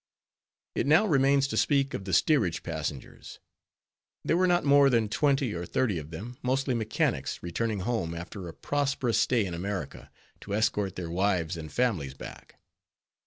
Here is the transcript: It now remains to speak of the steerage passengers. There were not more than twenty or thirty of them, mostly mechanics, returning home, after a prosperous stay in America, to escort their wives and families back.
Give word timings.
It 0.73 0.87
now 0.87 1.05
remains 1.05 1.47
to 1.49 1.55
speak 1.57 1.93
of 1.93 2.05
the 2.05 2.13
steerage 2.13 2.63
passengers. 2.63 3.37
There 4.25 4.35
were 4.35 4.47
not 4.47 4.63
more 4.65 4.89
than 4.89 5.09
twenty 5.09 5.53
or 5.53 5.63
thirty 5.63 5.99
of 5.99 6.09
them, 6.09 6.39
mostly 6.41 6.73
mechanics, 6.73 7.43
returning 7.43 7.81
home, 7.81 8.15
after 8.15 8.47
a 8.47 8.53
prosperous 8.55 9.19
stay 9.19 9.45
in 9.45 9.53
America, 9.53 10.09
to 10.39 10.55
escort 10.55 10.95
their 10.95 11.11
wives 11.11 11.55
and 11.55 11.71
families 11.71 12.15
back. 12.15 12.57